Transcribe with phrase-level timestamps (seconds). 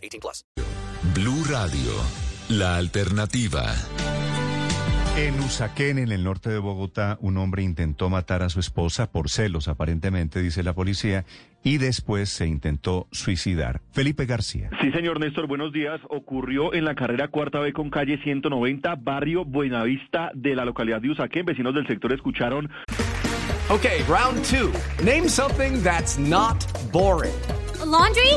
[0.00, 0.44] 18 plus.
[1.14, 1.92] Blue Radio,
[2.48, 3.74] la alternativa.
[5.16, 9.28] En Usaquén, en el norte de Bogotá, un hombre intentó matar a su esposa por
[9.28, 11.24] celos, aparentemente, dice la policía,
[11.62, 13.82] y después se intentó suicidar.
[13.92, 14.70] Felipe García.
[14.80, 16.00] Sí, señor Néstor, buenos días.
[16.08, 21.10] Ocurrió en la carrera cuarta B con calle 190, barrio Buenavista de la localidad de
[21.10, 21.44] Usaquén.
[21.44, 22.70] Vecinos del sector escucharon.
[23.68, 24.72] Okay, round two.
[25.04, 27.34] Name something that's not boring.
[27.80, 28.36] A laundry?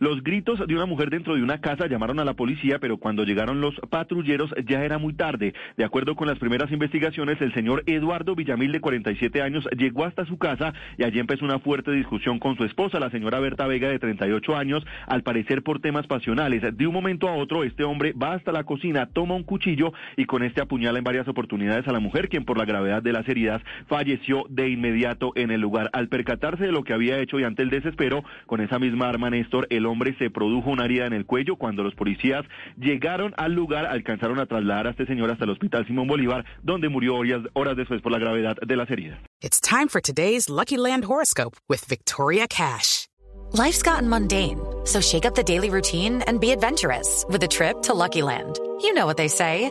[0.00, 3.24] Los gritos de una mujer dentro de una casa llamaron a la policía, pero cuando
[3.24, 5.52] llegaron los patrulleros ya era muy tarde.
[5.76, 10.24] De acuerdo con las primeras investigaciones, el señor Eduardo Villamil, de 47 años, llegó hasta
[10.24, 13.90] su casa y allí empezó una fuerte discusión con su esposa, la señora Berta Vega,
[13.90, 16.62] de 38 años, al parecer por temas pasionales.
[16.78, 20.24] De un momento a otro, este hombre va hasta la cocina, toma un cuchillo y
[20.24, 23.28] con este apuñala en varias oportunidades a la mujer, quien por la gravedad de las
[23.28, 25.90] heridas falleció de inmediato en el lugar.
[25.92, 29.28] Al percatarse de lo que había hecho y ante el desespero, con esa misma arma,
[29.28, 31.56] Néstor, el hombre se produjo una herida en el cuello.
[31.56, 32.44] Cuando los policías
[32.78, 36.88] llegaron al lugar, alcanzaron a trasladar a este señor hasta el hospital Simón Bolívar, donde
[36.88, 39.18] murió horas, horas después por la gravedad de las heridas.
[39.42, 43.06] It's time for today's Lucky Land horoscope with Victoria Cash.
[43.52, 47.82] Life's gotten mundane, so shake up the daily routine and be adventurous with a trip
[47.82, 48.58] to Lucky Land.
[48.80, 49.70] You know what they say.